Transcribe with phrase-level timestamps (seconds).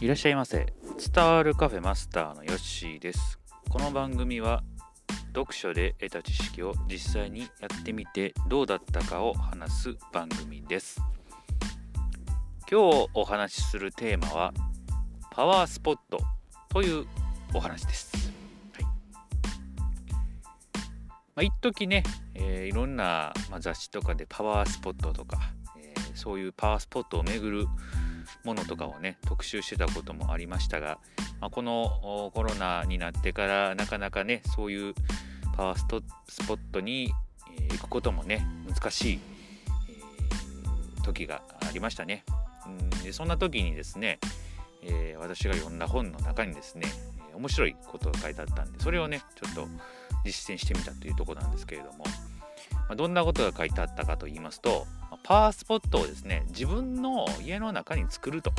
[0.00, 0.72] いらっしゃいませ。
[1.14, 3.38] 伝わるカフェマスターのヨッシーです。
[3.68, 4.62] この番組は
[5.34, 11.02] 読書で得た知識を実際にやってみてどうだったかを話す番組です。
[12.70, 14.54] 今日お話しするテーマは
[15.32, 16.18] パワースポット
[16.70, 17.06] という
[17.52, 18.32] お話です。
[18.72, 18.90] はいま
[21.36, 27.66] あ、一時ね、えー、いろんな、まあ、雑誌とかでパワースポットとか、えー、そういうパワースポットを巡る
[28.44, 30.98] ものとかをね特集してたこともありましたが、
[31.40, 34.94] まあ、このコロナになってからなかなかねそういう
[35.56, 37.12] パワーストスポットに
[37.70, 39.20] 行くこともね難しい、
[41.02, 42.24] 時がありましたね。
[42.66, 44.18] うんでそんな時にですね、
[44.82, 46.86] えー、私が読んだ本の中にですね
[47.34, 49.66] 面白いことが書いてあったんでそれをねちょっと
[50.24, 52.04] 実践してみたというとこなんですけれども、
[52.90, 54.84] ま、どんなことが書いてあったかと言いますと
[55.22, 58.52] パワースポットをですね自分の家の中に作ると、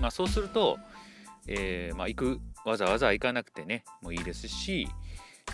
[0.00, 0.78] まあ、そうすると、
[1.46, 4.88] えー、まあ、行くわざわざ行かなくてねもういいですし、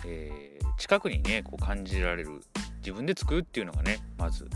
[0.05, 2.39] えー、近くにねこう感じられる
[2.77, 4.47] 自分で作るっていうのがねまず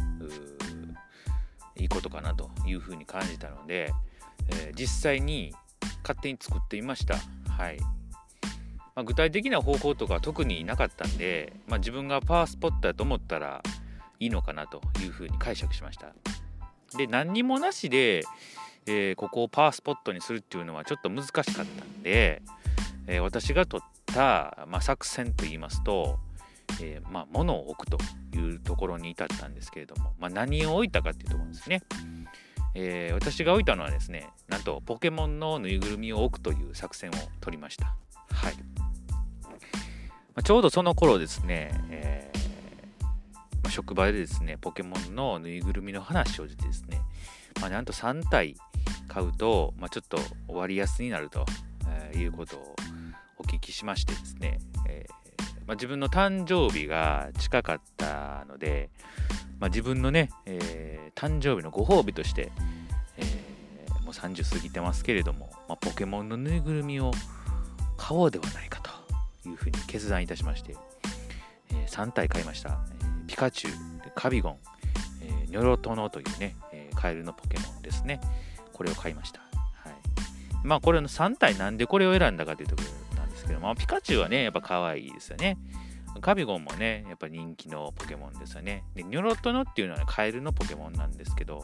[1.76, 3.92] いいことかなというふうに感じたので、
[4.48, 5.54] えー、実際に
[6.04, 7.16] 勝手に作ってみました。
[7.52, 7.80] はい、
[9.00, 13.64] まあ、具体的な方法とか特になかったんで、まあ、自分がパワースポットだと思ったら
[14.19, 16.14] いいのかなというふうに解釈しました。
[16.97, 18.23] で何にもなしで、
[18.86, 22.42] えー、ここをパワースポットにするっていうのはちょっと難しかったんで、
[23.08, 26.20] えー、私が取った、まあ、作戦といいますと、
[26.81, 28.00] えー、まあ、物を置くと
[28.36, 31.83] いうところに至ったんですけれども、まあ、何を置いたかっていうところですね、
[32.75, 37.95] え私が置いたのはですねなんとポケモンのぬいぐるみを置くという作戦を取りました。
[38.33, 38.53] はい、
[40.35, 42.31] まちょうどその頃ですね、え
[43.63, 47.02] まあ、職場でですね、ポケモンのぬいぐるみの話をしてですね、
[47.61, 48.55] まあ、なんと3体
[49.08, 51.45] 買うと、まあ、ちょっと割安になると、
[51.87, 52.76] えー、いうことを
[53.37, 58.89] お聞きしましてですね、えー、まあ、自分の誕生日が近かったので、
[59.59, 62.52] まあ、自分のね、えー、誕生日のご褒美として、
[63.17, 67.11] えー、もう30過ぎてますけれども、まあ、ポケモンのぬいぐるみを
[67.98, 68.79] 買おうではないか
[69.45, 70.76] いうふうに決断いたしまして、
[71.72, 72.80] え3体買いました。
[73.27, 73.73] ピカチュウ、
[74.16, 74.58] カビゴン、
[75.22, 78.20] え、ニョロトノというね、え、カエルのポケモンですね。
[78.73, 79.39] これを買いました。
[79.39, 79.45] は
[79.89, 79.94] い。
[80.64, 85.58] まあ、これの3体なんでこれを選んだかというところなんですけど、まあ、ピカチュウはね、やっぱ可愛いですよね。
[86.22, 88.83] カビゴンもね、やっぱ人気のポケモンですよね。
[88.95, 91.64] で、ニョロトノっていうのは、ね、カエルのポケモンなんですけど、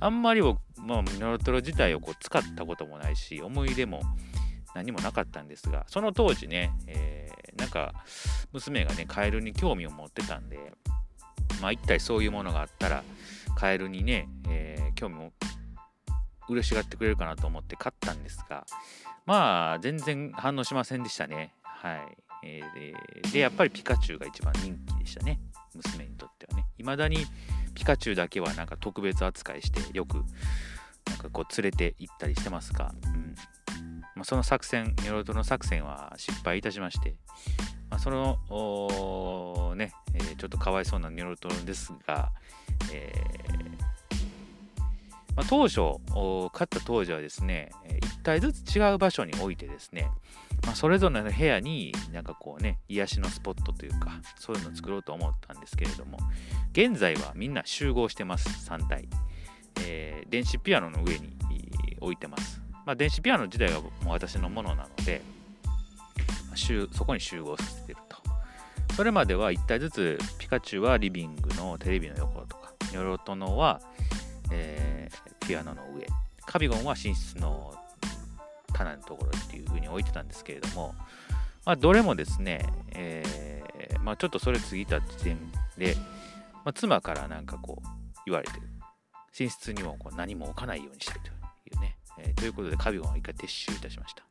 [0.00, 4.00] あんまり僕、まあ、ニョロトロ自体をこう使ったこともないし、思い出も
[4.74, 7.94] 何もなかったんですが、その当時ね、えー、なんか、
[8.52, 10.72] 娘がね、カエルに興味を持ってたんで、
[11.62, 13.04] まあ一体そういうものがあったら、
[13.56, 15.32] カエルにね、えー、興味も
[16.48, 18.66] 嬉しがってくれるかなと思って買ったんですが、
[19.26, 21.54] まあ全然反応しませんでしたね。
[21.62, 22.18] はい。
[22.46, 25.40] えー、で、やっぱりピカチュウが一番人気でしたね。
[25.74, 26.66] 娘にとってはね。
[26.76, 27.24] 未だに
[27.74, 30.24] ピカチュウだけはなんか特別扱いして、よく
[31.06, 33.34] なんかこう連れて行ったりしてますが、うん
[34.24, 37.14] ま、その作戦、ニョロトの作戦は失敗いたしまして、
[37.90, 42.32] まあ、そのね、えー、ちょっとかわいそうなニョロトロですが、
[42.90, 44.92] えー、
[45.36, 46.00] まあ、当初、
[46.52, 50.08] 買った当時はですね、1体ずつ違う場所に置いてですね、
[50.64, 56.18] まあ、それぞれの部屋になんかこうね、癒しのスポットというか、そういうのを作ろうと思ったんですけれども、
[56.72, 59.06] 現在はみんな集合してます、3体。
[59.82, 61.36] えー、電子ピアノの上に
[62.00, 62.63] 置いてます。
[62.86, 65.22] まあ、電子ピアノ自体がもう私のものなので、
[66.92, 68.16] そこに集合させてると。
[68.94, 73.80] それまでは1体ずつピカチュウはリビングのテレビの横とか、ニョロトノは、
[74.52, 76.06] えー、ピアノの上、
[76.46, 77.74] カビゴンは寝室の
[78.72, 80.94] 棚のところっていう風に置いてたんですけれども、
[81.64, 85.38] まあ、どれもですね、えー、まあ、ちょっとそれ過ぎた時点
[85.76, 85.96] で、
[86.64, 87.88] まあ、妻からなんかこう
[88.26, 88.68] 言われてる。
[89.38, 91.43] 寝室にもこう何も置かないようにしたいという。
[92.18, 94.24] えー、ということで、カビゴンは一回撤収いたしました。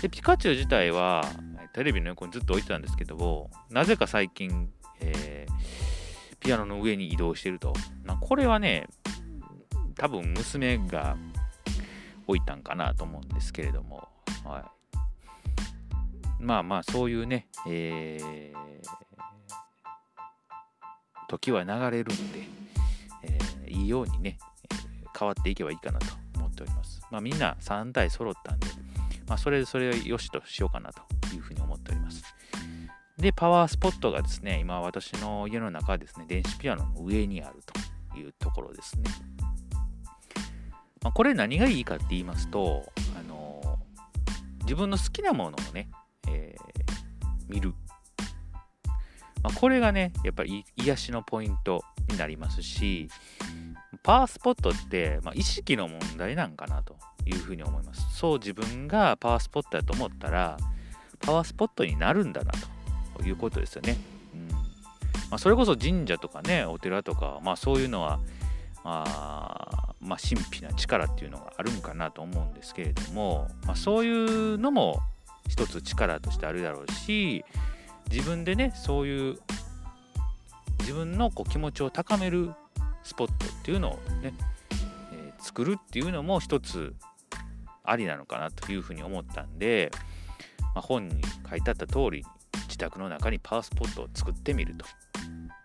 [0.00, 1.24] で、ピカチュウ自体は、
[1.72, 4.70] テレビの横にずっと置いてたんですけども、なぜか最近、
[5.00, 7.72] えー、ピアノの上に移動してると。
[8.04, 8.86] まあ、これはね、
[9.96, 11.16] 多分娘が
[12.26, 14.08] 置いたんかなと思うんですけれども、
[14.44, 14.64] はい。
[16.40, 18.58] まあまあ、そういうね、えー、
[21.28, 22.48] 時は流れるんで、
[23.24, 24.38] えー、いいようにね、
[25.18, 26.06] 変わっていけばいいかなと
[27.10, 27.18] ま。
[27.18, 28.66] あみんな3体揃ったんで、
[29.26, 31.02] まあ、それでそれを良しとしようかなと
[31.34, 32.22] いうふうに思っております。
[33.18, 37.60] で、パワースポットがですね、今私の家の中はですね、電子ピアノの上にある
[38.12, 39.04] というところですね。
[41.02, 43.78] まあ、これ何がいいかって言いますと、あの
[44.62, 45.90] 自分の好きなものをね、
[46.28, 47.74] えー、見る。
[49.42, 53.08] まあ、これがね、やっぱり癒しのポイントになりますし、
[54.02, 56.96] パワースポットって、まあ、意識の問題なんかなと
[57.26, 58.02] いうふうに思います。
[58.16, 60.56] そう自分がパワースポットだと思ったら、
[61.20, 62.52] パワースポットになるんだな
[63.16, 63.96] ということですよね。
[64.34, 64.56] うんま
[65.32, 68.20] あ、それこそ神社とかね、お寺とか、まあそういうのは、
[68.84, 75.00] まあ、まあ、神秘な力っていうのがあるんかなと思うんですけれども、まあ、そういうのも
[75.48, 77.44] 一つ力としてあるだろうし
[78.10, 79.38] 自分でねそういう
[80.80, 82.52] 自分のこう気持ちを高める
[83.08, 84.34] スポットっていうのをね、
[85.12, 86.94] えー、作るっていうのも一つ
[87.82, 89.90] ありなのかなというふうに思ったんで、
[90.74, 92.22] まあ、本に書いてあった通り
[92.66, 94.84] 自宅の中にパワースポットを作ってみると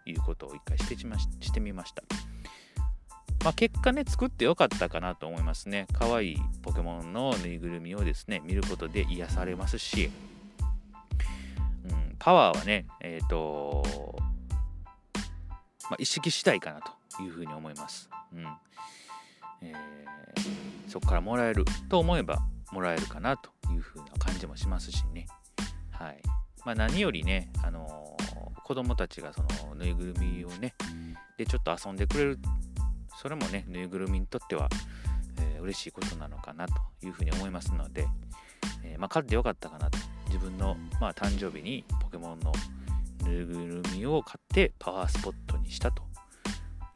[0.06, 2.04] いうことを一回してしましてみました。
[3.44, 5.86] まあ、結果ね、作ってよかったかなと思いますね。
[5.92, 10.10] 可愛いポケモンのぬいぐるみをですね、見ることで癒されますし、
[11.90, 13.84] うん、パワーはね、えっ、ー、と、
[15.90, 18.10] まあ、意識したいかなというふうに思います。
[18.34, 18.48] うん
[19.62, 22.40] えー、そこからもらえると思えば
[22.72, 25.28] もらえるかなというふうな感じもしますしね。
[25.92, 26.22] はい
[26.66, 30.74] まあ、何よりね、あのー、子供たちがそのぬいぐるみをね、
[31.38, 32.40] でちょっと遊んでくれる
[33.22, 34.70] それもね、ぬいぐるみにとっては、
[35.40, 36.74] えー、嬉しいことなのかなと
[37.06, 38.08] いうふうに思いますので、
[38.84, 39.98] えー、まあ、買ってよかったかなと。
[40.28, 42.52] 自分の、まあ、誕生日にポケモンの
[43.24, 46.03] ぬいぐるみを買ってパワースポットにしたと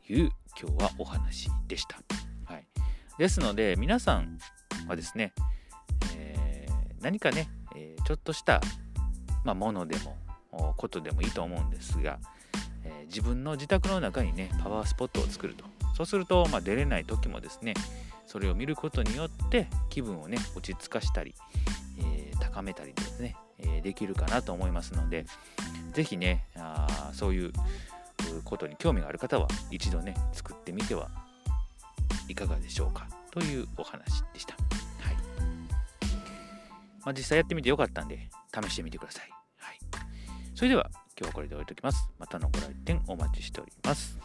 [0.10, 1.98] いう今日はお話でした。
[2.46, 2.66] はい、
[3.18, 4.38] ですので、皆さん
[4.88, 5.34] はですね、
[6.16, 8.62] えー、何かね、えちょっとした、
[9.44, 10.18] まあ、ものでも、
[10.78, 12.20] ことでもいいと思うんですが、
[12.84, 15.66] え自分の自宅の中にね、パワースポットを作ると。
[15.98, 17.74] そうすると、まあ、出れない時もですね
[18.28, 21.34] それを見ることによって気分をね落ち着かしたり、
[21.98, 25.26] えー、高めたりですね、え、できるかなと思いますので
[25.94, 27.52] 是非ねあそういう
[28.44, 31.10] ことに興味がある方は一度ね作ってみては
[32.30, 34.56] いかがでしょうかというお話でした。
[34.56, 35.16] はい
[37.06, 39.30] まあ、実際やってみてよかったんで試してみてください。
[39.58, 39.80] はい、
[40.56, 42.10] それでは今日はこれで終えておきます。
[42.20, 44.18] またのご来店お待ちしております。